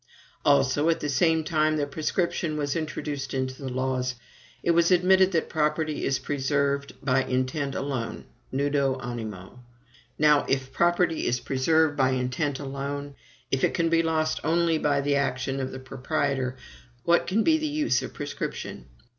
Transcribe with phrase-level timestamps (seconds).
[0.43, 4.15] Also, at the same time that prescription was introduced into the laws,
[4.63, 9.59] it was admitted that property is preserved by intent alone, nudo animo.
[10.17, 13.13] Now, if property is preserved by intent alone,
[13.51, 16.55] if it can be lost only by the action of the proprietor,
[17.03, 18.87] what can be the use of prescription?